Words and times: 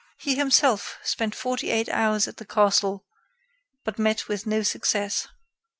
He 0.17 0.33
himself 0.33 0.97
spent 1.03 1.35
forty 1.35 1.69
eight 1.69 1.87
hours 1.87 2.27
at 2.27 2.37
the 2.37 2.45
castle, 2.47 3.05
but 3.85 3.99
met 3.99 4.27
with 4.27 4.47
no 4.47 4.63
success. 4.63 5.27